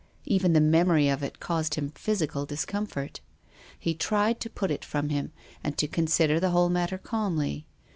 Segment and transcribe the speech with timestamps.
[0.25, 3.21] Even the memory of it caused him physical discomfort,
[3.85, 5.31] lie tried to put it from him,
[5.63, 7.67] and to consider the whole matter calmly.